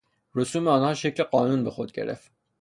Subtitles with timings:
[0.35, 2.31] رسوم آنها شکل قانون به خود گرفت.